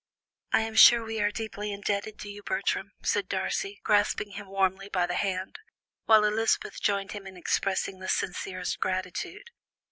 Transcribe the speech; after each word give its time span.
"I 0.51 0.61
am 0.61 0.73
sure 0.73 1.03
we 1.03 1.21
are 1.21 1.29
deeply 1.29 1.71
indebted 1.71 2.17
to 2.21 2.27
you, 2.27 2.41
Bertram," 2.41 2.93
said 3.03 3.29
Darcy, 3.29 3.79
grasping 3.83 4.31
him 4.31 4.47
warmly 4.47 4.89
by 4.89 5.05
the 5.05 5.13
hand, 5.13 5.59
while 6.05 6.23
Elizabeth 6.23 6.81
joined 6.81 7.11
him 7.11 7.27
in 7.27 7.37
expressing 7.37 7.99
the 7.99 8.09
sincerest 8.09 8.79
gratitude. 8.79 9.51